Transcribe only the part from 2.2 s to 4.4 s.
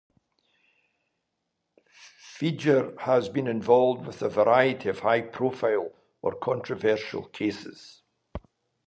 Fieger has been involved with a